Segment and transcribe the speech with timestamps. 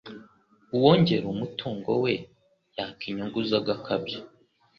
[0.75, 2.13] Uwongera umutungo we
[2.77, 4.19] yaka inyungu z’agakabyo